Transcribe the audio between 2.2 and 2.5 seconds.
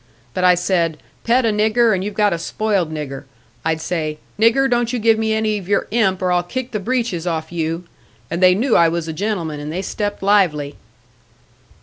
a